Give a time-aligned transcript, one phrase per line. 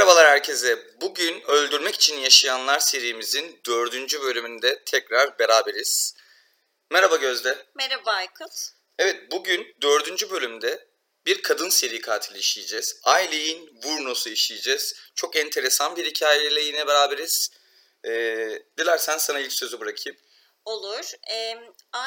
[0.00, 0.78] Merhabalar herkese.
[1.00, 6.14] Bugün Öldürmek için Yaşayanlar serimizin dördüncü bölümünde tekrar beraberiz.
[6.90, 7.66] Merhaba Gözde.
[7.74, 8.52] Merhaba Aykut.
[8.98, 10.88] Evet bugün dördüncü bölümde
[11.26, 13.00] bir kadın seri katili işleyeceğiz.
[13.06, 14.94] Eileen Wurnos'u işleyeceğiz.
[15.14, 17.50] Çok enteresan bir hikayeyle yine beraberiz.
[18.04, 20.18] Ee, dilersen sana ilk sözü bırakayım.
[20.64, 21.12] Olur.
[21.30, 21.58] Ee,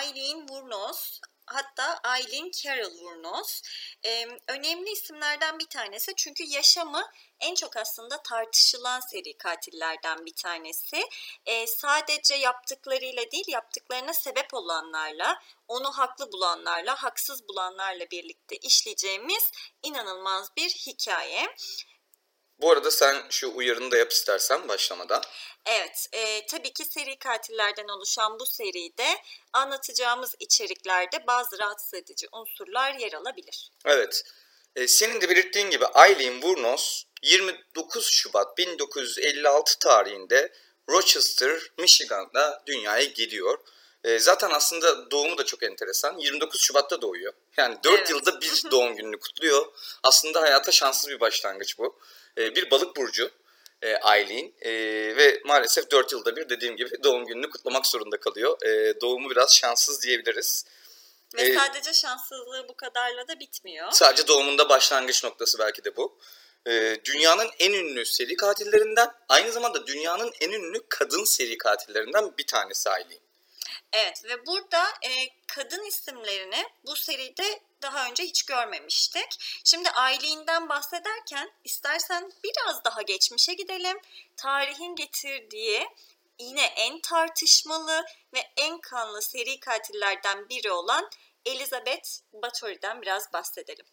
[0.02, 3.62] Eileen Wurnos hatta Eileen Carol Wurnos
[4.06, 7.04] ee, önemli isimlerden bir tanesi çünkü yaşamı
[7.40, 11.04] en çok aslında tartışılan seri katillerden bir tanesi.
[11.46, 19.52] Ee, sadece yaptıklarıyla değil yaptıklarına sebep olanlarla, onu haklı bulanlarla, haksız bulanlarla birlikte işleyeceğimiz
[19.84, 21.56] inanılmaz bir hikaye.
[22.64, 25.22] Bu arada sen şu uyarını da yap istersen başlamadan.
[25.66, 29.08] Evet, e, tabii ki seri katillerden oluşan bu seride
[29.54, 33.72] anlatacağımız içeriklerde bazı rahatsız edici unsurlar yer alabilir.
[33.86, 34.24] Evet.
[34.76, 40.54] E, senin de belirttiğin gibi Eileen Wurnos 29 Şubat 1956 tarihinde
[40.90, 43.58] Rochester, Michigan'da dünyaya geliyor.
[44.04, 46.18] E, zaten aslında doğumu da çok enteresan.
[46.18, 47.34] 29 Şubat'ta doğuyor.
[47.58, 48.10] Yani 4 Evet.
[48.10, 49.66] yılda bir doğum gününü kutluyor.
[50.04, 52.00] Aslında hayata şanssız bir başlangıç bu.
[52.38, 53.32] E, bir balık burcu
[53.82, 54.72] e, Eileen E,
[55.18, 58.62] ve maalesef 4 yılda bir dediğim gibi doğum gününü kutlamak zorunda kalıyor.
[58.62, 60.66] E, doğumu biraz şanssız diyebiliriz.
[61.36, 63.92] Ve E, sadece şanssızlığı bu kadarla da bitmiyor.
[63.92, 66.18] Sadece doğumunda başlangıç noktası belki de bu.
[66.68, 72.48] Ee, dünyanın en ünlü seri katillerinden, aynı zamanda dünyanın en ünlü kadın seri katillerinden bir
[72.48, 73.20] tanesi Eileen.
[73.94, 75.12] Evet ve burada e,
[75.48, 79.62] kadın isimlerini bu seride daha önce hiç görmemiştik.
[79.64, 83.98] Şimdi Eileen'den bahsederken istersen biraz daha geçmişe gidelim.
[84.38, 85.88] Tarihin getirdiği
[86.40, 91.10] yine en tartışmalı ve en kanlı seri katillerden biri olan
[91.46, 93.86] Elizabeth Bathory'den biraz bahsedelim.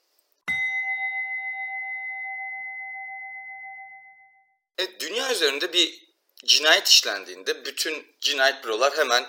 [4.78, 6.10] Evet, dünya üzerinde bir
[6.44, 9.26] cinayet işlendiğinde bütün cinayet bürolar hemen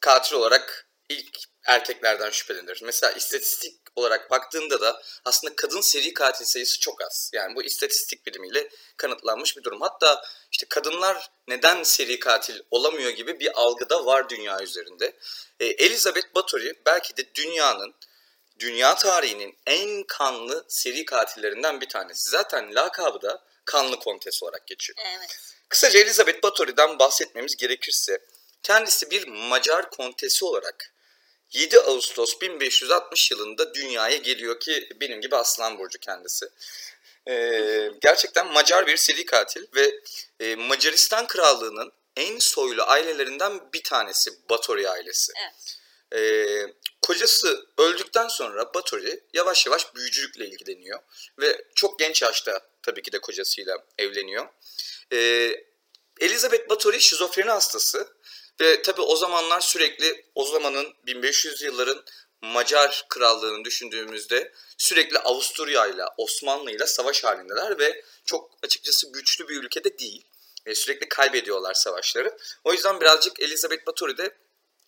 [0.00, 2.80] katil olarak ilk erkeklerden şüphelenir.
[2.82, 7.30] Mesela istatistik olarak baktığında da aslında kadın seri katil sayısı çok az.
[7.32, 9.80] Yani bu istatistik bilimiyle kanıtlanmış bir durum.
[9.80, 15.16] Hatta işte kadınlar neden seri katil olamıyor gibi bir algı da var dünya üzerinde.
[15.60, 17.94] E, Elizabeth Bathory belki de dünyanın
[18.58, 22.30] dünya tarihinin en kanlı seri katillerinden bir tanesi.
[22.30, 24.98] Zaten lakabı da kanlı kontes olarak geçiyor.
[25.16, 25.38] Evet.
[25.68, 28.18] Kısaca Elizabeth Bathory'den bahsetmemiz gerekirse
[28.62, 30.93] kendisi bir Macar kontesi olarak
[31.54, 36.48] 7 Ağustos 1560 yılında dünyaya geliyor ki benim gibi Aslan Burcu kendisi.
[37.28, 40.00] Ee, gerçekten Macar bir seri katil ve
[40.40, 45.32] e, Macaristan Krallığı'nın en soylu ailelerinden bir tanesi Bathory ailesi.
[45.42, 45.78] Evet.
[46.14, 46.72] Ee,
[47.02, 50.98] kocası öldükten sonra Bathory yavaş yavaş büyücülükle ilgileniyor
[51.38, 54.48] ve çok genç yaşta tabii ki de kocasıyla evleniyor.
[55.12, 55.64] Ee,
[56.20, 58.08] Elizabeth Bathory şizofreni hastası
[58.60, 62.04] ve tabii o zamanlar sürekli o zamanın 1500 yılların
[62.42, 69.62] Macar krallığını düşündüğümüzde sürekli Avusturya ile Osmanlı ile savaş halindeler ve çok açıkçası güçlü bir
[69.62, 70.24] ülkede değil.
[70.66, 72.36] E, sürekli kaybediyorlar savaşları.
[72.64, 74.36] O yüzden birazcık Elizabeth Bathory'de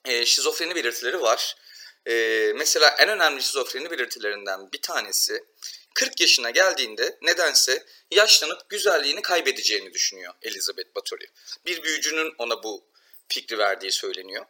[0.04, 1.56] e, şizofreni belirtileri var.
[2.06, 2.12] E,
[2.56, 5.44] mesela en önemli şizofreni belirtilerinden bir tanesi
[5.94, 11.26] 40 yaşına geldiğinde nedense yaşlanıp güzelliğini kaybedeceğini düşünüyor Elizabeth Bathory.
[11.66, 12.84] Bir büyücünün ona bu
[13.28, 14.46] fikri verdiği söyleniyor.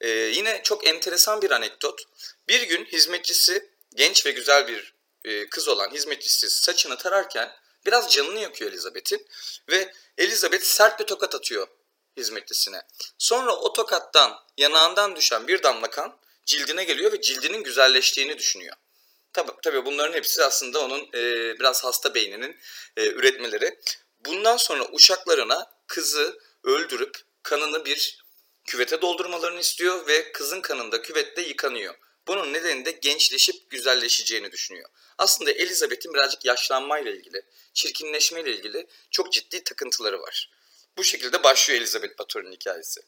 [0.00, 2.02] E, yine çok enteresan bir anekdot.
[2.48, 7.52] Bir gün hizmetçisi genç ve güzel bir e, kız olan hizmetçisi saçını tararken
[7.86, 9.26] biraz canını yakıyor Elizabeth'in
[9.68, 11.68] ve Elizabeth sert bir tokat atıyor
[12.16, 12.82] hizmetlisine.
[13.18, 18.76] Sonra o tokattan yanağından düşen bir damla kan cildine geliyor ve cildinin güzelleştiğini düşünüyor.
[19.32, 22.56] Tabii, tabii bunların hepsi aslında onun e, biraz hasta beyninin
[22.96, 23.78] e, üretmeleri.
[24.20, 28.24] Bundan sonra uşaklarına kızı öldürüp kanını bir
[28.64, 31.94] küvete doldurmalarını istiyor ve kızın kanında küvette yıkanıyor.
[32.26, 34.90] Bunun nedeni de gençleşip güzelleşeceğini düşünüyor.
[35.18, 37.42] Aslında Elizabeth'in birazcık yaşlanmayla ilgili,
[37.74, 40.50] çirkinleşmeyle ilgili çok ciddi takıntıları var.
[40.96, 43.00] Bu şekilde başlıyor Elizabeth Bathory'nin hikayesi.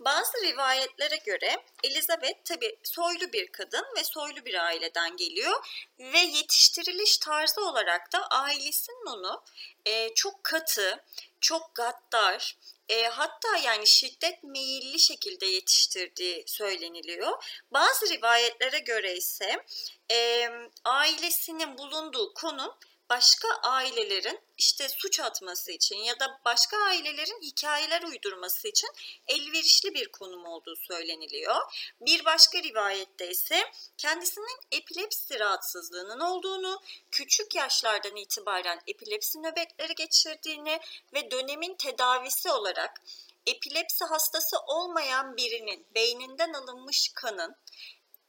[0.00, 5.66] Bazı rivayetlere göre Elizabeth tabi soylu bir kadın ve soylu bir aileden geliyor
[5.98, 9.42] ve yetiştiriliş tarzı olarak da ailesinin onu
[9.86, 11.04] e, çok katı,
[11.40, 12.56] çok gaddar,
[12.88, 17.62] e, hatta yani şiddet meyilli şekilde yetiştirdiği söyleniliyor.
[17.70, 19.64] Bazı rivayetlere göre ise
[20.10, 20.48] e,
[20.84, 22.74] ailesinin bulunduğu konum
[23.10, 28.88] başka ailelerin işte suç atması için ya da başka ailelerin hikayeler uydurması için
[29.26, 31.56] elverişli bir konum olduğu söyleniliyor.
[32.00, 36.80] Bir başka rivayette ise kendisinin epilepsi rahatsızlığının olduğunu,
[37.10, 40.80] küçük yaşlardan itibaren epilepsi nöbetleri geçirdiğini
[41.14, 43.02] ve dönemin tedavisi olarak
[43.46, 47.56] epilepsi hastası olmayan birinin beyninden alınmış kanın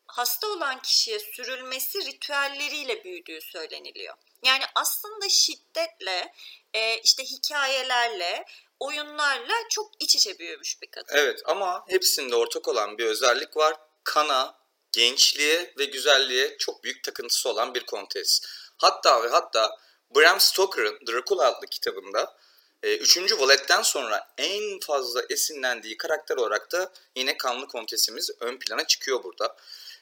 [0.08, 4.16] hasta olan kişiye sürülmesi ritüelleriyle büyüdüğü söyleniliyor.
[4.46, 6.34] Yani aslında şiddetle,
[6.74, 8.46] e, işte hikayelerle,
[8.80, 11.16] oyunlarla çok iç içe büyümüş bir kadın.
[11.18, 13.76] Evet ama hepsinde ortak olan bir özellik var.
[14.04, 14.58] Kana,
[14.92, 18.42] gençliğe ve güzelliğe çok büyük takıntısı olan bir kontes.
[18.78, 19.78] Hatta ve hatta
[20.16, 22.38] Bram Stoker'ın Dracula adlı kitabında
[22.84, 28.88] e, üçüncü valetten sonra en fazla esinlendiği karakter olarak da yine kanlı kontesimiz ön plana
[28.88, 29.56] çıkıyor burada.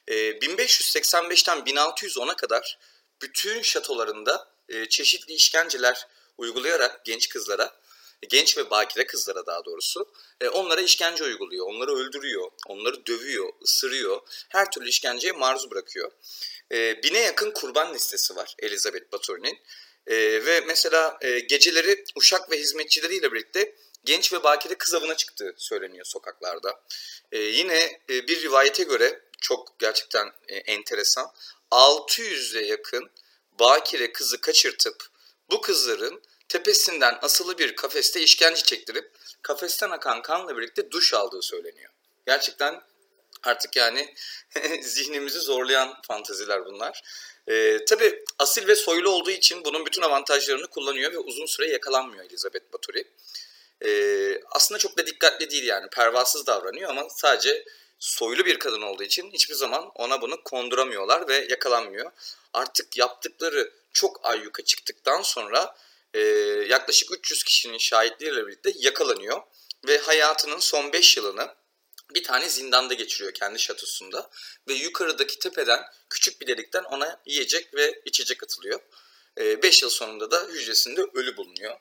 [0.08, 2.78] E, 1585'ten 1610'a kadar
[3.24, 7.80] bütün şatolarında e, çeşitli işkenceler uygulayarak genç kızlara,
[8.30, 10.12] genç ve bakire kızlara daha doğrusu
[10.42, 16.12] e, onlara işkence uyguluyor, onları öldürüyor, onları dövüyor, ısırıyor, her türlü işkenceye maruz bırakıyor.
[16.72, 19.60] E, bine yakın kurban listesi var Elizabeth Bathory'nin.
[20.08, 20.16] E,
[20.46, 26.06] ve mesela e, geceleri uşak ve hizmetçileriyle birlikte genç ve bakire kız avına çıktığı söyleniyor
[26.06, 26.84] sokaklarda.
[27.32, 31.32] E, yine e, bir rivayete göre çok gerçekten e, enteresan
[31.72, 33.12] 600'e yakın
[33.60, 35.08] bakire kızı kaçırtıp
[35.52, 39.12] bu kızların tepesinden asılı bir kafeste işkence çektirip
[39.42, 41.92] kafesten akan kanla birlikte duş aldığı söyleniyor.
[42.26, 42.82] Gerçekten
[43.44, 44.14] artık yani
[44.82, 47.02] zihnimizi zorlayan fantaziler bunlar.
[47.48, 52.26] Ee, tabii asil ve soylu olduğu için bunun bütün avantajlarını kullanıyor ve uzun süre yakalanmıyor
[52.26, 53.04] Elizabeth Bathory.
[53.86, 57.66] Ee, aslında çok da dikkatli değil yani pervasız davranıyor ama sadece
[58.00, 62.12] soylu bir kadın olduğu için hiçbir zaman ona bunu konduramıyorlar ve yakalanmıyor.
[62.54, 65.76] Artık yaptıkları çok ayyuka çıktıktan sonra
[66.14, 66.20] e,
[66.70, 69.42] yaklaşık 300 kişinin şahitliğiyle birlikte yakalanıyor
[69.88, 71.56] ve hayatının son 5 yılını
[72.16, 74.30] bir tane zindanda geçiriyor kendi şatosunda
[74.68, 78.80] ve yukarıdaki tepeden küçük bir delikten ona yiyecek ve içecek atılıyor.
[79.38, 81.78] 5 yıl sonunda da hücresinde ölü bulunuyor.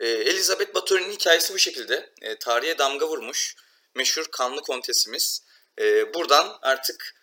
[0.00, 2.12] E, Elizabeth Bathory'nin hikayesi bu şekilde.
[2.22, 3.56] E, tarihe damga vurmuş
[3.94, 5.42] meşhur kanlı kontesimiz.
[5.78, 7.14] E, buradan artık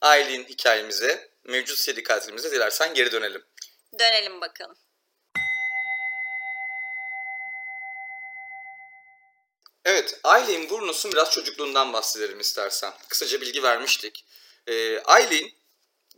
[0.00, 3.44] Aileen hikayemize, mevcut seri katilimize dilersen geri dönelim.
[3.98, 4.76] Dönelim bakalım.
[9.84, 12.92] Evet, Aileen Wuornos'un biraz çocukluğundan bahsedelim istersen.
[13.08, 14.24] Kısaca bilgi vermiştik.
[14.66, 15.50] Ee, Aileen,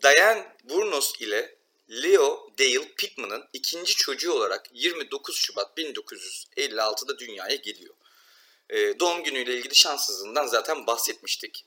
[0.02, 1.58] Diane Wuornos ile
[1.90, 7.94] Leo Dale Pittman'ın ikinci çocuğu olarak 29 Şubat 1956'da dünyaya geliyor.
[8.72, 11.64] Ee, doğum günüyle ilgili şanssızlığından zaten bahsetmiştik.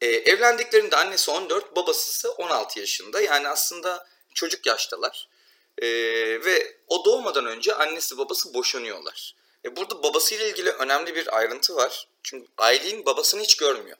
[0.00, 3.20] Ee, evlendiklerinde annesi 14, babası 16 yaşında.
[3.20, 5.28] Yani aslında çocuk yaştalar.
[5.78, 5.86] Ee,
[6.44, 9.34] ve o doğmadan önce annesi babası boşanıyorlar.
[9.64, 12.08] E, burada babasıyla ilgili önemli bir ayrıntı var.
[12.22, 13.96] Çünkü Aileen babasını hiç görmüyor.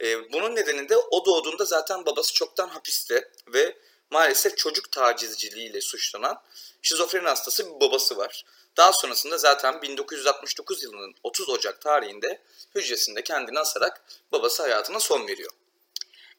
[0.00, 3.76] E, bunun nedeni de o doğduğunda zaten babası çoktan hapiste ve
[4.10, 6.42] maalesef çocuk tacizciliğiyle suçlanan
[6.82, 8.44] şizofreni hastası bir babası var.
[8.76, 12.42] Daha sonrasında zaten 1969 yılının 30 Ocak tarihinde
[12.74, 15.50] hücresinde kendini asarak babası hayatına son veriyor.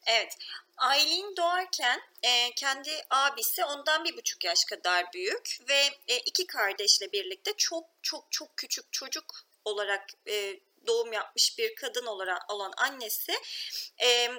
[0.06, 0.32] Evet.
[0.76, 7.12] Aileen doğarken e, kendi abisi ondan bir buçuk yaş kadar büyük ve e, iki kardeşle
[7.12, 9.24] birlikte çok çok çok küçük çocuk
[9.64, 13.32] olarak e, doğum yapmış bir kadın olarak olan annesi
[14.02, 14.30] e,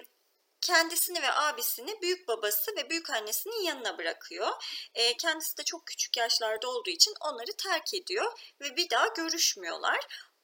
[0.68, 4.48] kendisini ve abisini büyük babası ve büyük annesinin yanına bırakıyor.
[4.96, 8.32] E, kendisi de çok küçük yaşlarda olduğu için onları terk ediyor
[8.62, 10.00] ve bir daha görüşmüyorlar.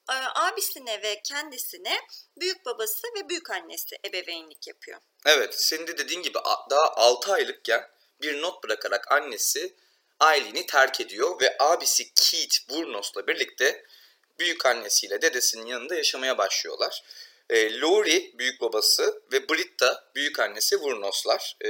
[0.09, 1.99] E, abisine ve kendisine
[2.37, 4.99] büyük babası ve büyük annesi ebeveynlik yapıyor.
[5.25, 6.37] Evet, senin de dediğin gibi
[6.69, 7.89] daha 6 aylıkken
[8.21, 9.75] bir not bırakarak annesi
[10.19, 13.85] Aileen'i terk ediyor ve abisi Keith Burnos'la birlikte
[14.39, 17.03] büyük annesiyle dedesinin yanında yaşamaya başlıyorlar.
[17.53, 21.57] E, Laurie büyük babası ve Britta büyük annesi Burnos'lar.
[21.65, 21.69] E,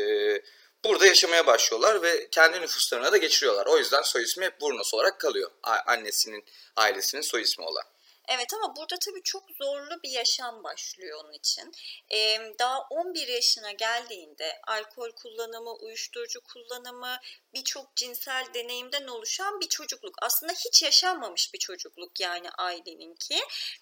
[0.84, 3.66] burada yaşamaya başlıyorlar ve kendi nüfuslarına da geçiriyorlar.
[3.66, 5.52] O yüzden soy ismi hep Burnos olarak kalıyor.
[5.63, 7.84] A- annesinin ailesinin soy ismi olan.
[8.30, 11.72] Evet ama burada tabii çok zorlu bir yaşam başlıyor onun için.
[12.13, 17.18] Ee, daha 11 yaşına geldiğinde alkol kullanımı, uyuşturucu kullanımı,
[17.53, 20.15] birçok cinsel deneyimden oluşan bir çocukluk.
[20.22, 23.39] Aslında hiç yaşanmamış bir çocukluk yani aileninki.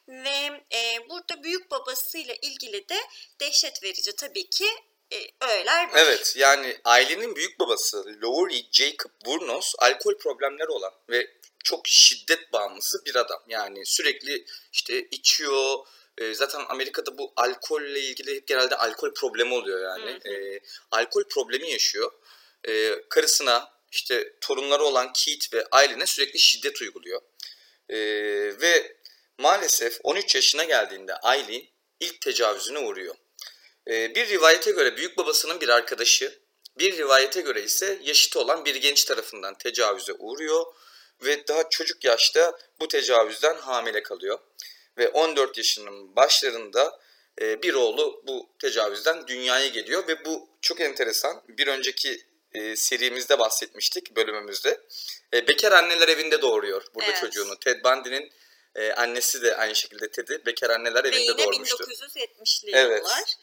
[0.08, 2.98] Ve e, burada büyük babasıyla ilgili de
[3.40, 4.68] dehşet verici tabii ki
[5.12, 5.18] e,
[5.48, 6.00] öğeler var.
[6.06, 13.06] Evet yani ailenin büyük babası Laurie Jacob Burnos alkol problemleri olan ve çok şiddet bağımlısı
[13.06, 13.44] bir adam.
[13.48, 15.78] Yani sürekli işte içiyor.
[16.18, 20.20] E, zaten Amerika'da bu alkolle ilgili hep genelde alkol problemi oluyor yani.
[20.24, 20.34] Hı hı.
[20.34, 20.60] E,
[20.92, 22.12] alkol problemi yaşıyor.
[22.68, 27.22] E, karısına işte torunları olan Keith ve Aileen'e sürekli şiddet uyguluyor.
[27.90, 27.98] Ee,
[28.62, 28.98] ve
[29.38, 31.68] maalesef 13 yaşına geldiğinde Aileen
[32.00, 33.16] ilk tecavüzüne uğruyor.
[33.88, 36.40] Ee, bir rivayete göre büyük babasının bir arkadaşı,
[36.78, 40.66] bir rivayete göre ise yaşıtı olan bir genç tarafından tecavüze uğruyor
[41.24, 44.40] ve daha çocuk yaşta bu tecavüzden hamile kalıyor.
[44.98, 47.00] Ve 14 yaşının başlarında
[47.42, 51.42] e, bir oğlu bu tecavüzden dünyaya geliyor ve bu çok enteresan.
[51.48, 52.22] Bir önceki
[52.54, 54.82] e, serimizde bahsetmiştik bölümümüzde.
[55.34, 57.22] E, bekar anneler evinde doğuruyor burada Evet.
[57.22, 57.60] çocuğunu.
[57.60, 58.32] Ted Bundy'nin
[58.96, 61.84] annesi de aynı şekilde Ted'i bekar anneler Ve evinde yine doğurmuştu.
[61.84, 63.04] 1970'li Evet.
[63.04, 63.36] yıllar.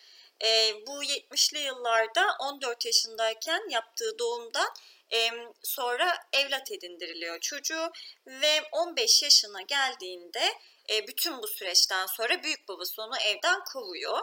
[0.87, 4.69] Bu 70'li yıllarda 14 yaşındayken yaptığı doğumdan
[5.11, 7.91] em, sonra evlat edindiriliyor çocuğu
[8.27, 10.53] ve 15 yaşına geldiğinde
[10.91, 14.19] e, bütün bu süreçten sonra büyük babası onu evden kovuyor.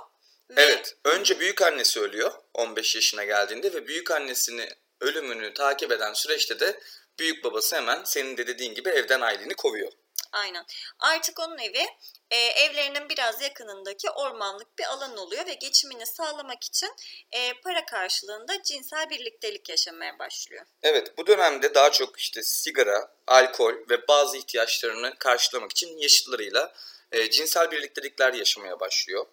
[0.50, 4.70] Ve Evet, önce büyük annesi ölüyor 15 yaşına geldiğinde ve büyük annesini
[5.02, 6.80] ölümünü takip eden süreçte de
[7.20, 9.92] büyük babası hemen senin de dediğin gibi evden aileni kovuyor.
[10.36, 10.66] Aynen.
[11.00, 11.86] Artık onun evi
[12.32, 16.90] e, evlerinin biraz yakınındaki ormanlık bir alan oluyor ve geçimini sağlamak için
[17.32, 20.66] e, para karşılığında cinsel birliktelik yaşamaya başlıyor.
[20.84, 26.74] Evet, bu dönemde daha çok işte sigara, alkol ve bazı ihtiyaçlarını karşılamak için yaşıtlarıyla
[27.12, 29.26] e, cinsel birliktelikler yaşamaya başlıyor.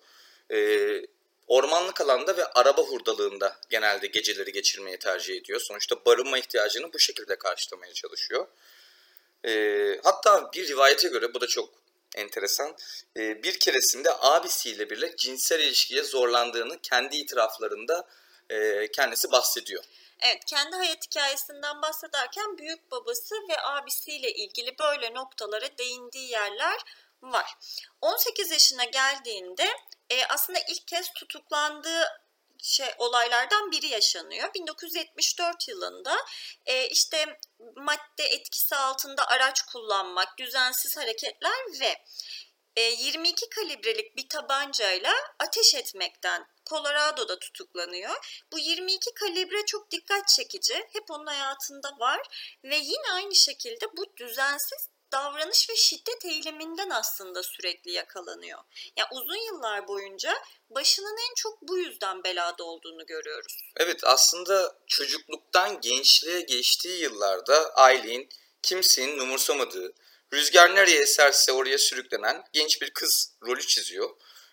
[0.50, 0.58] E,
[1.46, 5.60] ormanlık alanda ve araba hurdalığında genelde geceleri geçirmeyi tercih ediyor.
[5.60, 8.46] Sonuçta barınma ihtiyacını bu şekilde karşılamaya çalışıyor.
[9.46, 11.68] E, hatta bir rivayete göre bu da çok
[12.16, 12.76] enteresan.
[13.16, 18.08] e, bir keresinde abisiyle birlikte cinsel ilişkiye zorlandığını kendi itiraflarında
[18.50, 19.84] e, kendisi bahsediyor.
[20.20, 26.80] Evet, kendi hayat hikayesinden bahsederken büyük babası ve abisiyle ilgili böyle noktalara değindiği yerler
[27.22, 27.54] var.
[28.00, 29.68] 18 yaşına geldiğinde
[30.10, 32.21] e, aslında ilk kez tutuklandığı
[32.62, 34.54] şey olaylardan biri yaşanıyor.
[34.54, 36.16] 1974 yılında
[36.66, 37.38] e, işte
[37.76, 42.04] madde etkisi altında araç kullanmak, düzensiz hareketler ve
[42.76, 48.44] e, 22 kalibrelik bir tabancayla ateş etmekten Colorado'da tutuklanıyor.
[48.52, 50.74] Bu 22 kalibre çok dikkat çekici.
[50.74, 52.20] Hep onun hayatında var
[52.64, 58.58] ve yine aynı şekilde bu düzensiz davranış ve şiddet eyleminden aslında sürekli yakalanıyor.
[58.96, 60.34] Yani uzun yıllar boyunca
[60.70, 63.60] başının en çok bu yüzden belada olduğunu görüyoruz.
[63.76, 68.28] Evet aslında çocukluktan gençliğe geçtiği yıllarda Aileen
[68.62, 69.92] kimsenin umursamadığı,
[70.32, 74.10] rüzgar nereye eserse oraya sürüklenen genç bir kız rolü çiziyor.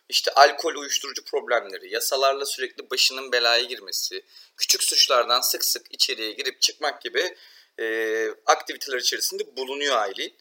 [0.09, 4.25] İşte alkol uyuşturucu problemleri, yasalarla sürekli başının belaya girmesi,
[4.57, 7.37] küçük suçlardan sık sık içeriye girip çıkmak gibi
[7.79, 10.31] e, aktiviteler içerisinde bulunuyor Aileen.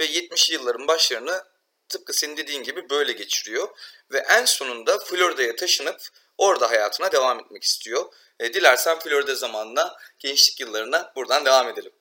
[0.00, 1.44] Ve 70'li yılların başlarını
[1.88, 3.68] tıpkı senin dediğin gibi böyle geçiriyor.
[4.12, 6.00] Ve en sonunda Florida'ya taşınıp
[6.38, 8.12] orada hayatına devam etmek istiyor.
[8.40, 11.92] E, dilersen Florida zamanına, gençlik yıllarına buradan devam edelim.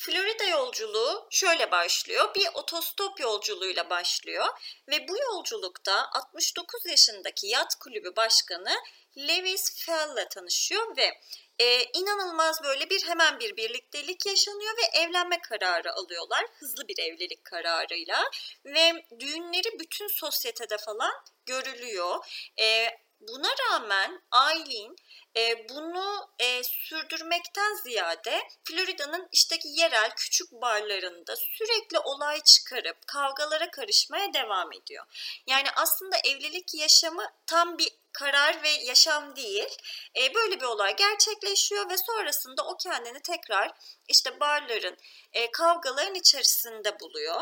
[0.00, 2.34] Florida yolculuğu şöyle başlıyor.
[2.34, 4.46] Bir otostop yolculuğuyla başlıyor
[4.88, 8.74] ve bu yolculukta 69 yaşındaki yat kulübü başkanı
[9.18, 11.20] Lewis Fell'le tanışıyor ve
[11.58, 16.44] e, inanılmaz böyle bir hemen bir birliktelik yaşanıyor ve evlenme kararı alıyorlar.
[16.58, 18.22] Hızlı bir evlilik kararıyla
[18.64, 21.12] ve düğünleri bütün sosyetede falan
[21.46, 22.26] görülüyor.
[22.60, 22.88] E,
[23.20, 24.96] buna rağmen Aileen
[25.36, 34.34] e, bunu e, sürdürmekten ziyade Florida'nın işteki yerel küçük barlarında sürekli olay çıkarıp kavgalara karışmaya
[34.34, 35.04] devam ediyor.
[35.46, 39.76] Yani aslında evlilik yaşamı tam bir karar ve yaşam değil.
[40.16, 43.70] E, böyle bir olay gerçekleşiyor ve sonrasında o kendini tekrar
[44.08, 44.96] işte barların,
[45.32, 47.40] e, kavgaların içerisinde buluyor.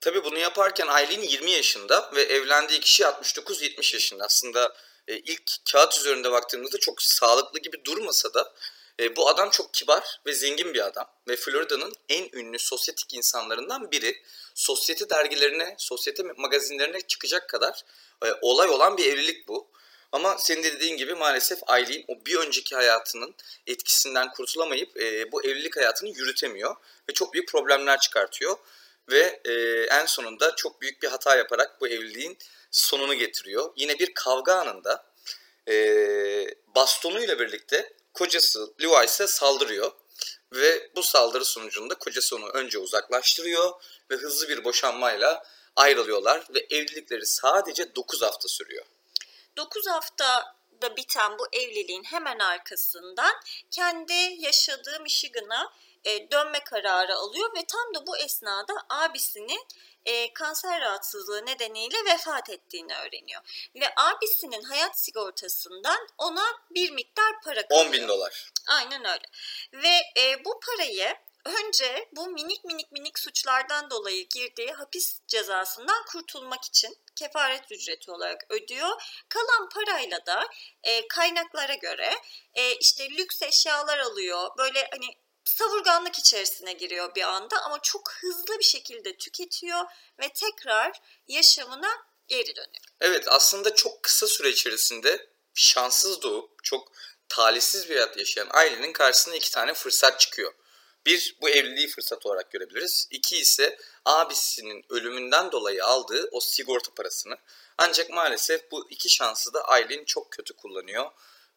[0.00, 4.24] Tabii bunu yaparken Aileen 20 yaşında ve evlendiği kişi 69-70 yaşında.
[4.24, 4.76] Aslında
[5.08, 5.42] e, ilk
[5.72, 8.52] kağıt üzerinde baktığımızda çok sağlıklı gibi durmasa da
[9.00, 11.06] e, bu adam çok kibar ve zengin bir adam.
[11.28, 14.22] Ve Florida'nın en ünlü sosyetik insanlarından biri.
[14.54, 17.82] Sosyete dergilerine, sosyete magazinlerine çıkacak kadar
[18.24, 19.72] e, olay olan bir evlilik bu.
[20.12, 23.34] Ama senin de dediğin gibi maalesef Aileen o bir önceki hayatının
[23.66, 26.76] etkisinden kurtulamayıp e, bu evlilik hayatını yürütemiyor.
[27.08, 28.56] Ve çok büyük problemler çıkartıyor.
[29.10, 29.52] Ve e,
[29.90, 32.38] en sonunda çok büyük bir hata yaparak bu evliliğin
[32.72, 33.72] sonunu getiriyor.
[33.76, 35.04] Yine bir kavga anında
[35.68, 35.74] e,
[36.66, 39.92] bastonuyla birlikte kocası Levi's'e saldırıyor.
[40.52, 43.72] Ve bu saldırı sonucunda kocası onu önce uzaklaştırıyor
[44.10, 45.44] ve hızlı bir boşanmayla
[45.76, 48.84] ayrılıyorlar ve evlilikleri sadece 9 hafta sürüyor.
[49.56, 53.34] 9 haftada biten bu evliliğin hemen arkasından
[53.70, 55.72] kendi yaşadığı Michigan'a
[56.04, 59.66] e, dönme kararı alıyor ve tam da bu esnada abisinin
[60.04, 63.70] e, kanser rahatsızlığı nedeniyle vefat ettiğini öğreniyor.
[63.74, 67.86] Ve abisinin hayat sigortasından ona bir miktar para kalıyor.
[67.86, 68.52] 10 bin dolar.
[68.66, 69.24] Aynen öyle.
[69.72, 76.64] Ve e, bu parayı önce bu minik minik minik suçlardan dolayı girdiği hapis cezasından kurtulmak
[76.64, 79.22] için kefaret ücreti olarak ödüyor.
[79.28, 80.48] Kalan parayla da
[80.82, 82.14] e, kaynaklara göre
[82.54, 84.50] e, işte lüks eşyalar alıyor.
[84.58, 85.06] Böyle hani
[85.44, 89.84] savurganlık içerisine giriyor bir anda ama çok hızlı bir şekilde tüketiyor
[90.20, 91.90] ve tekrar yaşamına
[92.28, 92.84] geri dönüyor.
[93.00, 96.92] Evet aslında çok kısa süre içerisinde şanssız doğup çok
[97.28, 100.54] talihsiz bir hayat yaşayan ailenin karşısına iki tane fırsat çıkıyor.
[101.06, 103.08] Bir, bu evliliği fırsat olarak görebiliriz.
[103.10, 107.36] İki ise abisinin ölümünden dolayı aldığı o sigorta parasını.
[107.78, 111.10] Ancak maalesef bu iki şansı da Aylin çok kötü kullanıyor.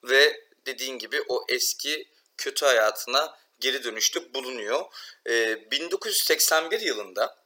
[0.04, 4.86] Ve dediğin gibi o eski kötü hayatına geri dönüşte bulunuyor.
[5.30, 7.46] Ee, 1981 yılında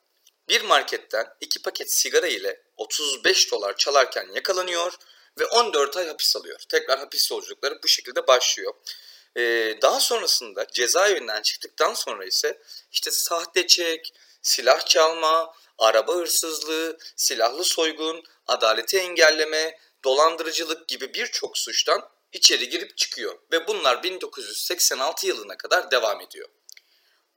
[0.49, 4.93] bir marketten iki paket sigara ile 35 dolar çalarken yakalanıyor
[5.39, 6.59] ve 14 ay hapis alıyor.
[6.69, 8.73] Tekrar hapis yolculukları bu şekilde başlıyor.
[9.37, 12.61] Ee, daha sonrasında cezaevinden çıktıktan sonra ise
[12.91, 22.09] işte sahte çek, silah çalma, araba hırsızlığı, silahlı soygun, adaleti engelleme, dolandırıcılık gibi birçok suçtan
[22.33, 26.50] içeri girip çıkıyor ve bunlar 1986 yılına kadar devam ediyor.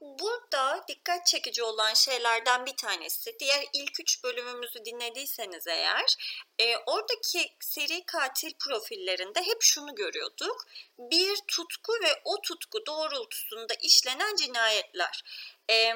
[0.03, 6.17] Burada dikkat çekici olan şeylerden bir tanesi, diğer ilk üç bölümümüzü dinlediyseniz eğer,
[6.59, 10.67] e, oradaki seri katil profillerinde hep şunu görüyorduk.
[10.99, 15.25] Bir tutku ve o tutku doğrultusunda işlenen cinayetler.
[15.71, 15.95] E,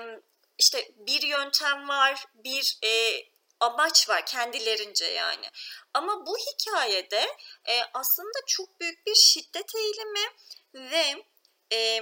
[0.58, 3.22] işte bir yöntem var, bir e,
[3.60, 5.50] amaç var kendilerince yani.
[5.94, 7.36] Ama bu hikayede
[7.68, 10.26] e, aslında çok büyük bir şiddet eğilimi
[10.74, 11.24] ve
[11.72, 12.00] e,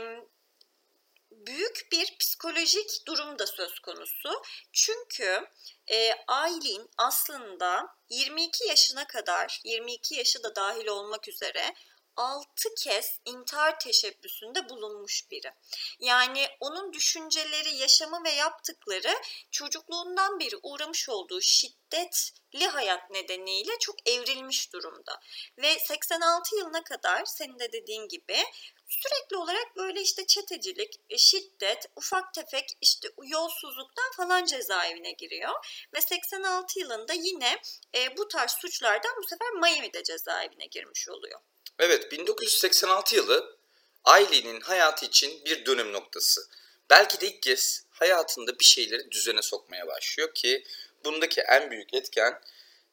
[1.31, 4.43] büyük bir psikolojik durum da söz konusu.
[4.73, 5.49] Çünkü
[5.91, 11.75] e, Aylin aslında 22 yaşına kadar, 22 yaşı da dahil olmak üzere
[12.17, 15.53] 6 kez intihar teşebbüsünde bulunmuş biri.
[16.01, 19.15] Yani onun düşünceleri, yaşamı ve yaptıkları
[19.51, 25.21] çocukluğundan beri uğramış olduğu şiddetli hayat nedeniyle çok evrilmiş durumda.
[25.59, 28.45] Ve 86 yılına kadar senin de dediğin gibi
[29.03, 35.51] sürekli olarak böyle işte çetecilik, e, şiddet, ufak tefek işte yolsuzluktan falan cezaevine giriyor.
[35.95, 37.63] Ve 86 yılında yine
[37.95, 41.41] e, bu tarz suçlardan bu sefer Miami'de cezaevine girmiş oluyor.
[41.79, 43.57] Evet 1986 yılı
[44.05, 46.41] Aileen'in hayatı için bir dönüm noktası.
[46.91, 50.65] Belki de ilk kez hayatında bir şeyleri düzene sokmaya başlıyor ki
[51.05, 52.41] bundaki en büyük etken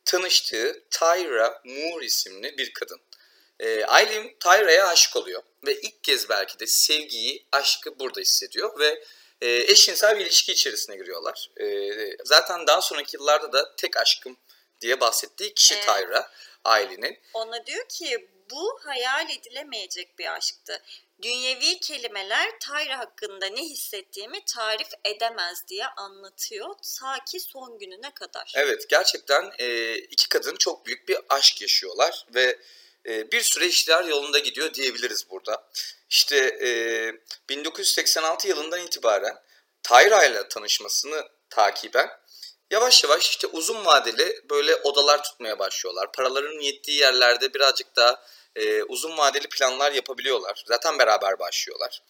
[0.05, 3.01] tanıştığı Tyra Moore isimli bir kadın.
[3.61, 9.03] E, Aileen Tyra'ya aşık oluyor ve ilk kez belki de sevgiyi, aşkı burada hissediyor ve
[9.41, 11.49] e, eşcinsel bir ilişki içerisine giriyorlar.
[11.57, 11.65] E,
[12.25, 14.37] zaten daha sonraki yıllarda da tek aşkım
[14.81, 15.85] diye bahsettiği kişi Evet.
[15.85, 16.31] Tyra,
[16.63, 17.19] Aileen'in.
[17.33, 20.83] Ona diyor ki bu hayal edilemeyecek bir aşktı.
[21.21, 28.53] Dünyevi kelimeler Tyra hakkında ne hissettiğimi tarif edemez diye anlatıyor ta ki son gününe kadar.
[28.55, 32.59] Evet gerçekten e, iki kadın çok büyük bir aşk yaşıyorlar ve
[33.07, 35.67] e, bir süre işler yolunda gidiyor diyebiliriz burada.
[36.09, 36.69] İşte e,
[37.49, 39.37] 1986 yılından itibaren
[39.83, 42.09] Tyra ile tanışmasını takiben
[42.71, 46.11] yavaş yavaş işte uzun vadeli böyle odalar tutmaya başlıyorlar.
[46.11, 48.23] Paraların yettiği yerlerde birazcık daha
[48.55, 50.63] e, uzun vadeli planlar yapabiliyorlar.
[50.67, 52.01] Zaten beraber başlıyorlar.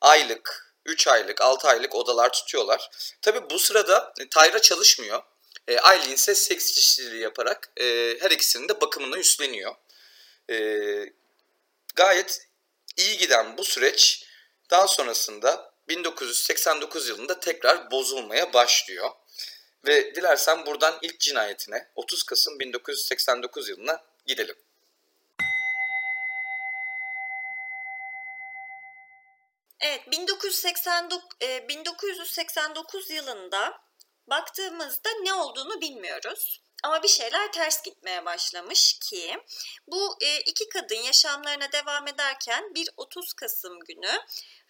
[0.00, 2.90] Aylık, 3 aylık, 6 aylık odalar tutuyorlar.
[3.22, 5.22] Tabi bu sırada e, Tyra çalışmıyor.
[5.68, 7.84] E, Aileen ise seks işçiliği yaparak e,
[8.20, 9.74] her ikisinin de bakımını üstleniyor.
[10.50, 10.56] E,
[11.94, 12.48] gayet
[12.96, 14.26] iyi giden bu süreç
[14.70, 19.10] daha sonrasında 1989 yılında tekrar bozulmaya başlıyor.
[19.86, 24.56] Ve dilersen buradan ilk cinayetine 30 Kasım 1989 yılına gidelim.
[29.80, 33.80] Evet 1989, e, 1989 yılında
[34.26, 36.63] baktığımızda ne olduğunu bilmiyoruz.
[36.84, 39.36] Ama bir şeyler ters gitmeye başlamış ki
[39.86, 44.20] bu e, iki kadın yaşamlarına devam ederken bir 30 Kasım günü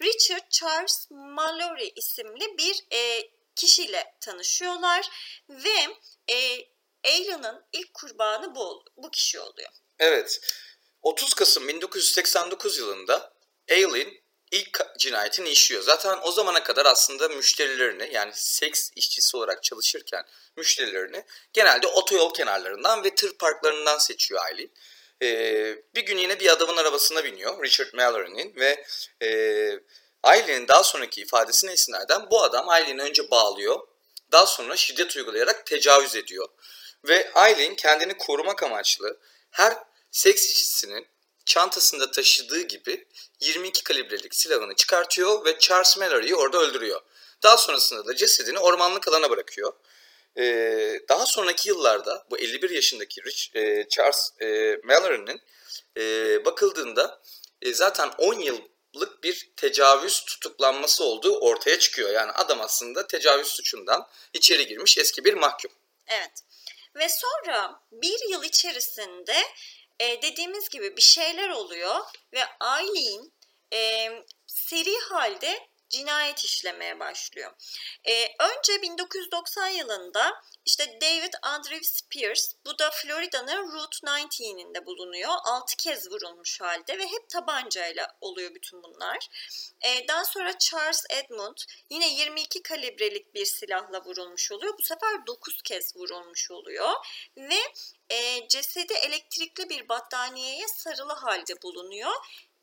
[0.02, 5.08] Richard Charles Mallory isimli bir e, kişiyle tanışıyorlar
[5.48, 5.96] ve
[6.34, 6.66] e,
[7.04, 9.70] Ailen'ın ilk kurbanı bu, bu kişi oluyor.
[9.98, 10.40] Evet.
[11.02, 13.32] 30 Kasım 1989 yılında
[13.70, 14.23] Aileen
[14.54, 15.82] ilk cinayetini işliyor.
[15.82, 20.24] Zaten o zamana kadar aslında müşterilerini yani seks işçisi olarak çalışırken
[20.56, 24.70] müşterilerini genelde otoyol kenarlarından ve tır parklarından seçiyor Aileen.
[25.22, 28.84] Ee, bir gün yine bir adamın arabasına biniyor Richard Mallory'nin ve
[29.22, 29.28] e,
[30.22, 33.80] Aileen'in daha sonraki ifadesine istinaden bu adam Aileen'i önce bağlıyor.
[34.32, 36.48] Daha sonra şiddet uygulayarak tecavüz ediyor.
[37.04, 39.74] Ve Aileen kendini korumak amaçlı her
[40.10, 41.06] seks işçisinin
[41.46, 43.06] çantasında taşıdığı gibi
[43.40, 47.00] 22 kalibrelik silahını çıkartıyor ve Charles Mallory'i orada öldürüyor.
[47.42, 49.72] Daha sonrasında da cesedini ormanlık alana bırakıyor.
[50.38, 55.40] Ee, daha sonraki yıllarda bu 51 yaşındaki Rich, e, Charles e, Mallory'nin
[55.96, 57.22] e, bakıldığında
[57.62, 62.10] e, zaten 10 yıllık bir tecavüz tutuklanması olduğu ortaya çıkıyor.
[62.10, 65.70] Yani adam aslında tecavüz suçundan içeri girmiş eski bir mahkum.
[66.06, 66.32] Evet.
[66.96, 69.36] Ve sonra bir yıl içerisinde
[70.00, 72.00] e, dediğimiz gibi bir şeyler oluyor
[72.32, 73.32] ve Aileen
[73.72, 74.10] e,
[74.46, 77.52] seri halde cinayet işlemeye başlıyor.
[78.04, 85.30] E, önce 1990 yılında işte David Andrew Spears, bu da Florida'nın Route 19'inde bulunuyor.
[85.44, 89.28] 6 kez vurulmuş halde ve hep tabancayla oluyor bütün bunlar.
[89.80, 91.56] E, daha sonra Charles Edmund
[91.90, 94.74] yine 22 kalibrelik bir silahla vurulmuş oluyor.
[94.78, 96.92] Bu sefer 9 kez vurulmuş oluyor
[97.36, 97.60] ve
[98.10, 102.12] e, cesedi elektrikli bir battaniyeye sarılı halde bulunuyor.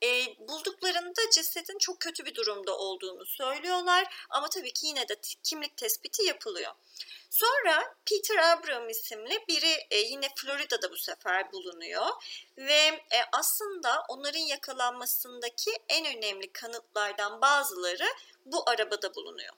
[0.04, 5.78] E, bulduklarında cesedin çok kötü bir durumda olduğunu söylüyorlar ama tabii ki yine de kimlik
[5.78, 6.72] tespiti yapılıyor.
[7.30, 12.08] Sonra Peter Abram isimli biri e, yine Florida'da bu sefer bulunuyor
[12.58, 12.82] ve
[13.14, 18.08] e, aslında onların yakalanmasındaki en önemli kanıtlardan bazıları
[18.46, 19.54] bu arabada bulunuyor.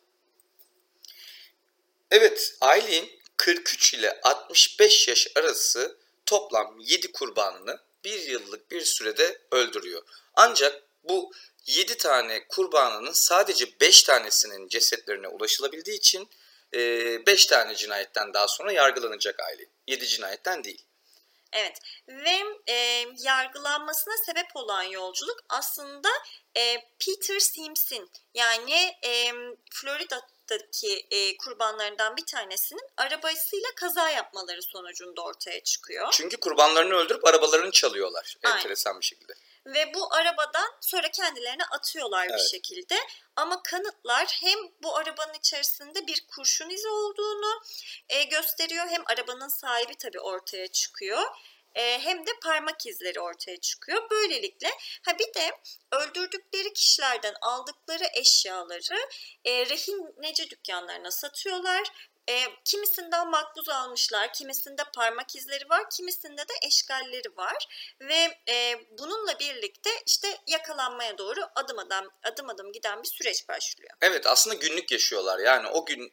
[2.11, 10.01] Evet, Aileen 43 ile 65 yaş arası toplam 7 kurbanını bir yıllık bir sürede öldürüyor.
[10.33, 11.31] Ancak bu
[11.65, 16.29] 7 tane kurbanının sadece 5 tanesinin cesetlerine ulaşılabildiği için
[16.73, 19.69] 5 tane cinayetten daha sonra yargılanacak Aileen.
[19.87, 20.85] 7 cinayetten değil.
[21.53, 26.09] Evet ve e, yargılanmasına sebep olan yolculuk aslında
[26.57, 29.31] e, Peter Sims'in yani e,
[30.47, 36.07] Florida'daki e, kurbanlarından bir tanesinin arabasıyla kaza yapmaları sonucunda ortaya çıkıyor.
[36.11, 38.57] Çünkü kurbanlarını öldürüp arabalarını çalıyorlar Aynen.
[38.57, 39.33] enteresan bir şekilde.
[39.65, 42.39] Ve bu arabadan sonra kendilerini atıyorlar Evet.
[42.39, 42.95] bir şekilde.
[43.35, 47.61] Ama kanıtlar hem bu arabanın içerisinde bir kurşun izi olduğunu
[48.09, 51.21] e, gösteriyor hem arabanın sahibi tabii ortaya çıkıyor.
[51.75, 54.09] E, hem de parmak izleri ortaya çıkıyor.
[54.11, 54.69] Böylelikle
[55.05, 55.51] ha bir de
[55.91, 59.07] öldürdükleri kişilerden aldıkları eşyaları
[59.45, 61.83] e, rehineci dükkanlarına satıyorlar.
[62.29, 67.67] E, kimisinden makbuz almışlar, kimisinde parmak izleri var, kimisinde de eşgalleri var
[68.01, 73.91] ve e, bununla birlikte işte yakalanmaya doğru adım adım adım adım giden bir süreç başlıyor.
[74.01, 75.39] Evet aslında günlük yaşıyorlar.
[75.39, 76.09] Yani o günü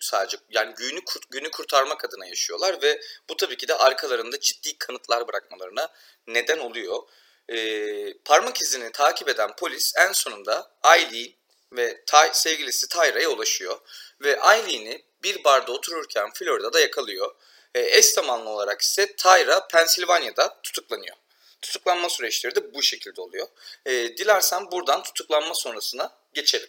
[0.00, 5.28] sadece yani günü günü kurtarmak adına yaşıyorlar ve bu tabii ki de arkalarında ciddi kanıtlar
[5.28, 5.92] bırakmalarına
[6.26, 7.02] neden oluyor.
[7.48, 11.32] Ee, parmak izini takip eden polis en sonunda Aileen
[11.72, 13.78] ve Ty, sevgilisi Tyra'ya ulaşıyor
[14.20, 17.34] ve Aileen'i bir barda otururken Florida'da yakalıyor.
[17.74, 21.16] Ee, eş zamanlı olarak ise Tyra Pensilvanya'da tutuklanıyor.
[21.62, 23.46] Tutuklanma süreçleri de bu şekilde oluyor.
[23.86, 26.68] Ee, dilersen buradan tutuklanma sonrasına geçelim.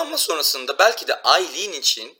[0.00, 2.18] Tutuklanma sonrasında belki de Aileen için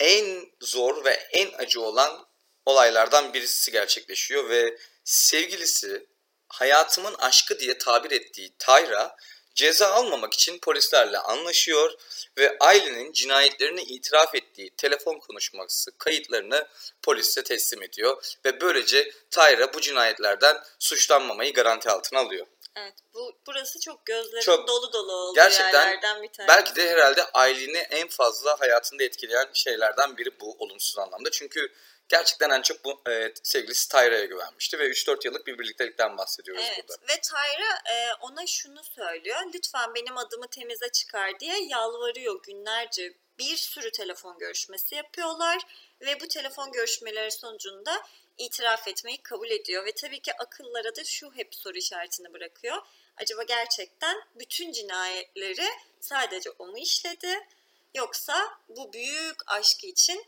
[0.00, 2.26] en zor ve en acı olan
[2.66, 6.06] olaylardan birisi gerçekleşiyor ve sevgilisi
[6.48, 9.16] hayatımın aşkı diye tabir ettiği Tyra
[9.54, 11.92] ceza almamak için polislerle anlaşıyor
[12.38, 16.68] ve Aileen'in cinayetlerini itiraf ettiği telefon konuşması kayıtlarını
[17.02, 22.46] polise teslim ediyor ve böylece Tyra bu cinayetlerden suçlanmamayı garanti altına alıyor.
[22.78, 26.48] Evet bu burası çok gözlerin Çok- dolu dolu olduğu Gerçekten yerlerden bir tanesi.
[26.48, 31.30] Belki de herhalde Aileen'i en fazla hayatında etkileyen şeylerden biri bu olumsuz anlamda.
[31.30, 31.72] Çünkü
[32.08, 36.84] gerçekten en çok bu e, sevgilisi Tyra'ya güvenmişti ve 3-4 yıllık bir birliktelikten bahsediyoruz Evet
[36.88, 37.02] burada.
[37.08, 39.38] ve Tyra e, ona şunu söylüyor.
[39.54, 43.14] Lütfen benim adımı temize çıkar diye yalvarıyor günlerce.
[43.38, 45.58] Bir sürü telefon görüşmesi yapıyorlar
[46.00, 48.02] ve bu telefon görüşmeleri sonucunda
[48.38, 52.76] itiraf etmeyi kabul ediyor ve tabii ki akıllara da şu hep soru işaretini bırakıyor.
[53.16, 55.68] Acaba gerçekten bütün cinayetleri
[56.00, 57.46] sadece o mu işledi
[57.94, 60.24] yoksa bu büyük aşkı için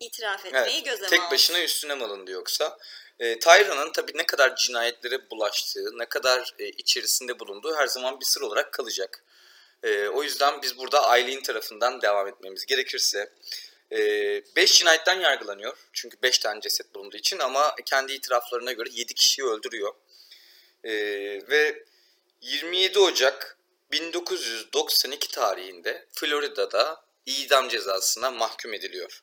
[0.00, 1.30] itiraf etmeyi Evet, göze mi tek aldı?
[1.30, 2.78] başına üstüne mi alındı yoksa?
[3.20, 8.24] E, Tyra'nın tabii ne kadar cinayetlere bulaştığı, ne kadar e, içerisinde bulunduğu her zaman bir
[8.24, 9.24] sır olarak kalacak.
[9.82, 13.32] E, o yüzden biz burada Aileen tarafından devam etmemiz gerekirse
[13.92, 15.76] 5 cinayetten yargılanıyor.
[15.92, 19.94] Çünkü 5 tane ceset bulunduğu için ama kendi itiraflarına göre 7 kişiyi öldürüyor.
[20.84, 20.92] E,
[21.48, 21.84] ve
[22.40, 23.58] 27 Ocak
[23.92, 29.22] 1992 tarihinde Florida'da idam cezasına mahkum ediliyor.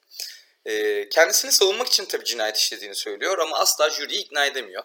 [0.65, 4.83] E, kendisini savunmak için tabii cinayet işlediğini söylüyor ama asla jüriyi ikna edemiyor.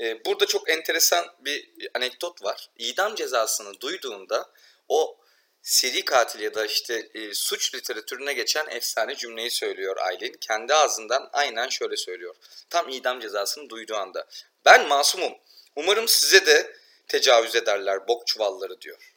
[0.00, 2.70] Ee, burada çok enteresan bir anekdot var.
[2.78, 4.50] İdam cezasını duyduğunda
[4.88, 5.18] o
[5.64, 10.36] seri katil ya da işte e, suç literatürüne geçen efsane cümleyi söylüyor Aylin.
[10.40, 12.34] Kendi ağzından aynen şöyle söylüyor.
[12.70, 14.26] Tam idam cezasını duyduğu anda.
[14.64, 15.32] Ben masumum.
[15.76, 16.76] Umarım size de
[17.08, 19.14] tecavüz ederler bok çuvalları diyor.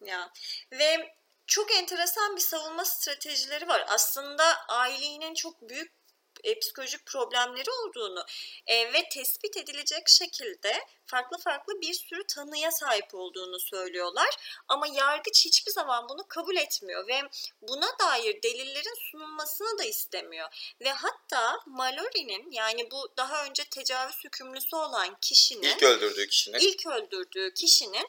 [0.00, 0.32] Ya
[0.72, 1.14] ve
[1.46, 3.84] çok enteresan bir savunma stratejileri var.
[3.88, 5.95] Aslında ailenin çok büyük
[6.44, 8.24] e, psikolojik problemleri olduğunu
[8.66, 14.28] e, ve tespit edilecek şekilde farklı farklı bir sürü tanıya sahip olduğunu söylüyorlar.
[14.68, 17.20] Ama yargıç hiçbir zaman bunu kabul etmiyor ve
[17.62, 20.74] buna dair delillerin sunulmasını da istemiyor.
[20.80, 26.58] Ve hatta Mallory'nin yani bu daha önce tecavüz hükümlüsü olan kişinin İlk öldürdüğü kişinin.
[26.58, 28.08] ilk öldürdüğü kişinin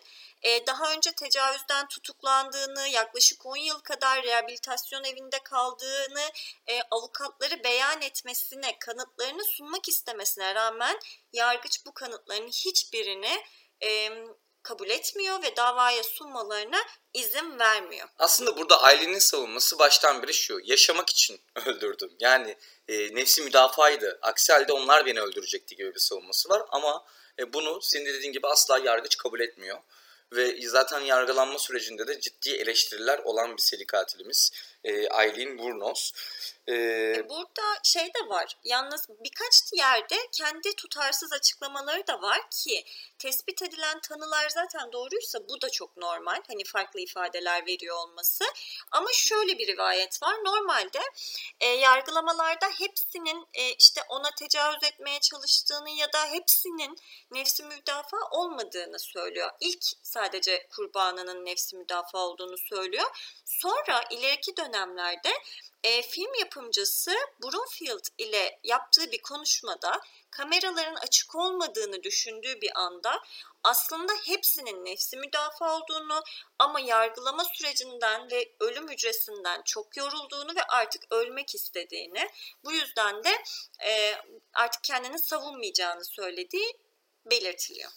[0.68, 6.24] daha önce tecavüzden tutuklandığını, yaklaşık 10 yıl kadar rehabilitasyon evinde kaldığını,
[6.68, 11.00] e, avukatları beyan etmesine, kanıtlarını sunmak istemesine rağmen
[11.34, 13.44] yargıç bu kanıtların hiçbirini
[14.68, 16.78] kabul etmiyor ve davaya sunmalarına
[17.14, 18.08] izin vermiyor.
[18.18, 20.60] Aslında burada ailenin savunması baştan beri şu.
[20.64, 22.12] Yaşamak için öldürdüm.
[22.20, 24.20] Yani e, nefsi müdafaydı.
[24.22, 26.62] Aksi halde onlar beni öldürecekti gibi bir savunması var.
[26.70, 27.06] Ama
[27.40, 29.78] e, bunu senin de dediğin gibi asla yargıç kabul etmiyor.
[30.34, 34.52] Ve zaten yargılanma sürecinde de ciddi eleştiriler olan bir seri katilimiz.
[34.84, 36.12] E, Aileen Wuornos.
[36.68, 38.58] E, E, Burada şey de var.
[38.64, 42.86] Yalnız birkaç yerde kendi tutarsız açıklamaları da var ki
[43.20, 46.42] tespit edilen tanılar zaten doğruysa bu da çok normal.
[46.48, 48.44] Hani farklı ifadeler veriyor olması.
[48.92, 50.34] Ama şöyle bir rivayet var.
[50.46, 51.00] Normalde
[51.60, 56.98] e, yargılamalarda hepsinin e, işte ona tecavüz etmeye çalıştığını ya da hepsinin
[57.32, 59.52] nefsi müdafaa olmadığını söylüyor.
[59.60, 63.42] İlk sadece kurbanının nefsi müdafaa olduğunu söylüyor.
[63.46, 65.30] Sonra ileriki dönemlerde
[65.84, 67.12] e, film yapımcısı
[67.44, 70.02] Brunfield ile yaptığı bir konuşmada
[70.32, 73.24] kameraların açık olmadığını düşündüğü bir anda
[73.64, 76.24] aslında hepsinin nefsi müdafaa olduğunu
[76.60, 82.30] ama yargılama sürecinden ve ölüm hücresinden çok yorulduğunu ve artık ölmek istediğini
[82.64, 83.44] bu yüzden de
[83.86, 84.16] e,
[84.54, 86.74] artık kendini savunmayacağını söylediği
[87.26, 87.92] belirtiliyor.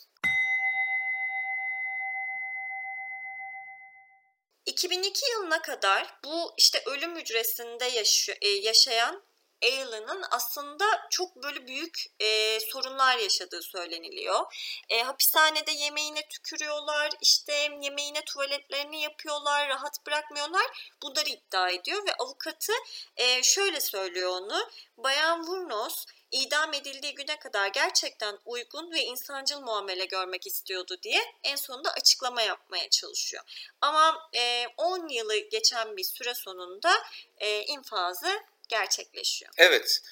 [4.81, 7.93] 2002 yılına kadar bu işte ölüm hücresinde
[8.41, 9.23] e, yaşayan
[9.65, 14.41] Alan'ın aslında çok böyle büyük e, sorunlar yaşadığı söyleniliyor.
[14.89, 20.93] E, hapishanede yemeğine tükürüyorlar, işte yemeğine tuvaletlerini yapıyorlar, rahat bırakmıyorlar.
[21.03, 22.73] Bunları iddia ediyor ve avukatı
[23.17, 24.71] e, şöyle söylüyor onu.
[24.97, 31.57] Bayan Vurnos idam edildiği güne kadar gerçekten uygun ve insancıl muamele görmek istiyordu diye en
[31.57, 33.43] sonunda açıklama yapmaya çalışıyor.
[33.81, 36.93] Ama e, 10 yılı geçen bir süre sonunda
[37.39, 39.53] e, infazı gerçekleşiyor.
[39.57, 40.03] evet.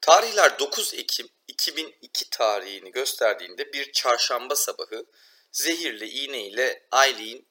[0.00, 5.06] Tarihler 9 Ekim 2002 tarihini gösterdiğinde bir çarşamba sabahı
[5.52, 7.46] zehirli iğne ile Aileen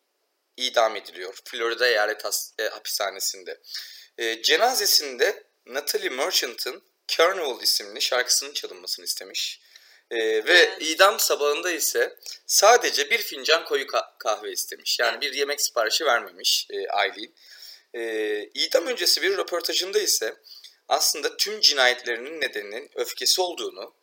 [0.58, 1.40] idam ediliyor.
[1.46, 2.26] Florida Eyalet
[2.60, 3.62] e, Hapishanesi'nde.
[4.18, 9.62] E, cenazesinde Natalie Merchant'ın Carnival isimli şarkısının çalınmasını istemiş.
[10.12, 10.78] E, ve Evet.
[10.82, 15.00] idam sabahında ise sadece bir fincan koyu ka- kahve istemiş.
[15.00, 15.22] Yani Evet.
[15.22, 17.34] bir yemek siparişi vermemiş e, Aileen.
[17.94, 18.02] E,
[18.54, 20.36] idam öncesi bir röportajında ise
[20.88, 23.96] aslında tüm cinayetlerinin nedeninin öfkesi olduğunu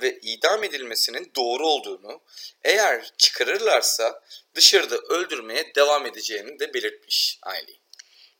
[0.00, 2.20] ve idam edilmesinin doğru olduğunu,
[2.64, 4.22] eğer çıkarırlarsa
[4.54, 7.78] dışarıda öldürmeye devam edeceğini de belirtmiş Aileen.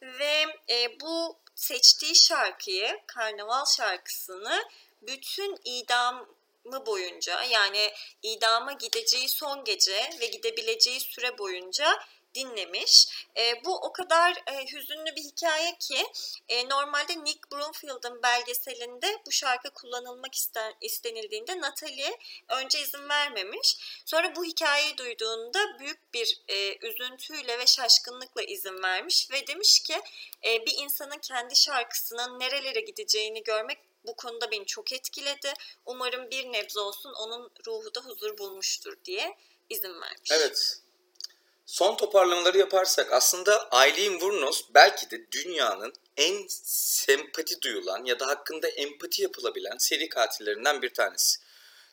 [0.02, 4.64] Ve e, bu seçtiği şarkıyı, karnaval şarkısını
[5.02, 7.92] bütün idamı boyunca yani
[8.22, 11.98] idama gideceği son gece ve gidebileceği süre boyunca
[12.34, 13.08] dinlemiş.
[13.36, 16.06] E, bu o kadar e, hüzünlü bir hikaye ki
[16.48, 23.76] e, normalde Nick Broomfield'ın belgeselinde bu şarkı kullanılmak isten, istenildiğinde Natalie önce izin vermemiş.
[24.04, 30.00] Sonra bu hikayeyi duyduğunda büyük bir e, üzüntüyle ve şaşkınlıkla izin vermiş ve demiş ki
[30.44, 35.52] e, bir insanın kendi şarkısının nerelere gideceğini görmek bu konuda beni çok etkiledi.
[35.86, 39.36] Umarım bir nebze olsun onun ruhu da huzur bulmuştur diye
[39.70, 40.30] izin vermiş.
[40.30, 40.87] Evet.
[41.68, 48.68] Son toparlamaları yaparsak aslında Aileen Wuornos belki de dünyanın en sempati duyulan ya da hakkında
[48.68, 51.38] empati yapılabilen seri katillerinden bir tanesi.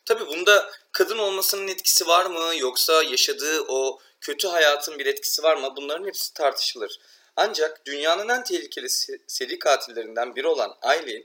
[0.04, 5.56] Tabi bunda kadın olmasının etkisi var mı yoksa yaşadığı o kötü hayatın bir etkisi var
[5.56, 7.00] mı bunların hepsi tartışılır.
[7.36, 11.24] Ancak dünyanın en tehlikeli se- seri katillerinden biri olan Aileen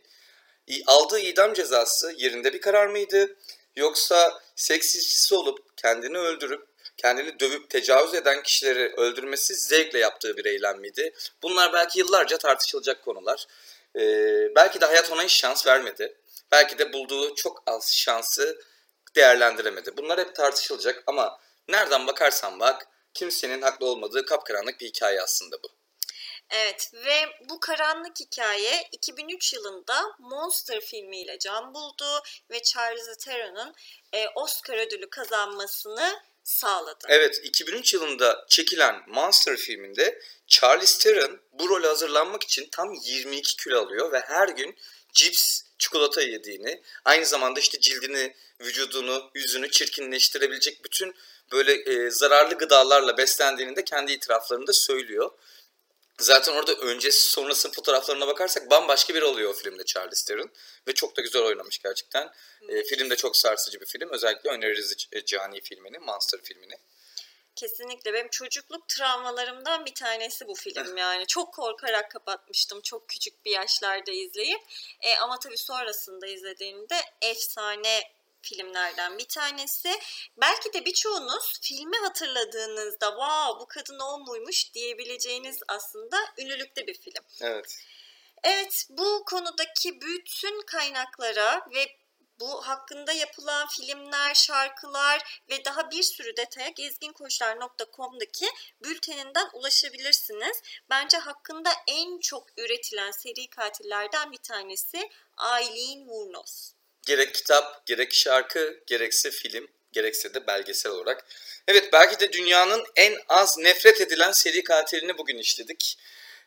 [0.88, 3.36] aldığı idam cezası yerinde bir karar mıydı?
[3.76, 6.71] Yoksa seks işçisi olup kendini öldürüp
[7.02, 11.14] kendini dövüp tecavüz eden kişileri öldürmesi zevkle yaptığı bir eylem miydi?
[11.44, 13.46] Bunlar belki yıllarca tartışılacak konular.
[13.96, 16.18] Ee, belki de hayat ona hiç şans vermedi.
[16.52, 18.62] Belki de bulduğu çok az şansı
[19.16, 19.98] değerlendiremedi.
[19.98, 25.68] Bunlar hep tartışılacak ama nereden bakarsan bak kimsenin haklı olmadığı kapkaranlık bir hikaye aslında bu.
[26.50, 33.76] Evet ve bu karanlık hikaye 2003 yılında Monster filmiyle can buldu ve Charlize Theron'un
[34.14, 37.06] e, Oscar ödülü kazanmasını sağladı.
[37.10, 43.86] Evet 2003 yılında çekilen Monster filminde Charlize Theron bu role hazırlanmak için tam 22 kilo
[43.86, 44.76] alıyor ve her gün
[45.14, 51.16] cips, çikolata yediğini, aynı zamanda işte cildini, vücudunu, yüzünü çirkinleştirebilecek bütün
[51.52, 55.32] böyle e, zararlı gıdalarla beslendiğini de kendi itiraflarında söylüyor.
[56.20, 60.52] Zaten orada öncesi sonrası fotoğraflarına bakarsak bambaşka biri oluyor o filmde Charlize Theron.
[60.88, 62.32] Ve çok da güzel oynamış gerçekten.
[62.70, 64.10] E, film de çok sarsıcı bir film.
[64.10, 66.76] Özellikle öneririz e, Cani filmini, Monster filmini.
[67.56, 71.26] Kesinlikle benim çocukluk travmalarımdan bir tanesi bu film yani.
[71.28, 74.62] Çok korkarak kapatmıştım çok küçük bir yaşlarda izleyip.
[75.02, 78.02] E, ama tabii sonrasında izlediğimde efsane
[78.42, 80.00] filmlerden bir tanesi.
[80.38, 87.24] Belki de birçoğunuz filmi hatırladığınızda wow bu kadın o muymuş diyebileceğiniz aslında ünlülükte bir film.
[87.42, 87.78] Evet.
[88.44, 92.02] Evet bu konudaki bütün kaynaklara ve
[92.42, 98.46] bu hakkında yapılan filmler, şarkılar ve daha bir sürü detaya gezginkoçlar.com'daki
[98.84, 100.62] bülteninden ulaşabilirsiniz.
[100.90, 106.74] Bence hakkında en çok üretilen seri katillerden bir tanesi Aileen Wuornos.
[107.06, 111.26] Gerek kitap, gerek şarkı, gerekse film, gerekse de belgesel olarak.
[111.68, 115.98] Evet belki de dünyanın en az nefret edilen seri katilini bugün işledik.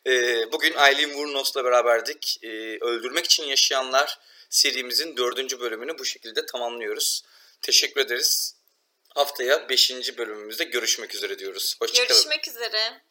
[0.07, 2.39] Ee, bugün Aileen Wuornos'la beraberdik.
[2.43, 2.49] Ee,
[2.81, 4.19] Öldürmek için yaşayanlar
[4.51, 7.23] serimizin dördüncü bölümünü bu şekilde tamamlıyoruz.
[7.63, 8.55] Teşekkür ederiz.
[9.15, 11.77] Haftaya beşinci bölümümüzde görüşmek üzere diyoruz.
[11.81, 12.09] Hoşçakalın.
[12.09, 13.03] Görüşmek üzere.